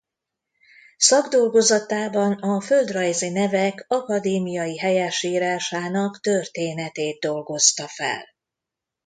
[0.97, 8.23] Szakdolgozatában a földrajzi nevek akadémiai helyesírásának történetét dolgozta fel.